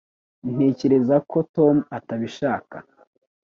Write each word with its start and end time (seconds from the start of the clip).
Ntekereza 0.53 1.15
ko 1.29 1.37
Tom 1.55 1.75
atabishaka 1.97 2.75